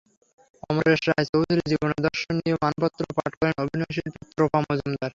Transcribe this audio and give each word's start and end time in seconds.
অমরেশ 0.69 1.01
রায় 1.07 1.27
চৌধুরীর 1.29 1.69
জীবনাদর্শ 1.71 2.21
নিয়ে 2.37 2.55
মানপত্র 2.63 3.01
পাঠ 3.17 3.31
করেন 3.39 3.55
অভিনয়শিল্পী 3.63 4.21
ত্রপা 4.31 4.59
মজুমদার। 4.61 5.09